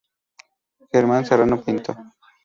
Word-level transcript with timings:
Germán 0.91 1.25
Serrano 1.25 1.61
Pinto. 1.63 1.91